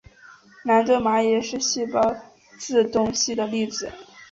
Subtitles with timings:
[0.63, 2.15] 兰顿蚂蚁是细胞
[2.57, 3.91] 自动机的例子。